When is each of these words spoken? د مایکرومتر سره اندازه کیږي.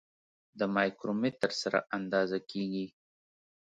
د 0.59 0.61
مایکرومتر 0.75 1.51
سره 1.61 1.79
اندازه 1.97 2.37
کیږي. 2.51 2.85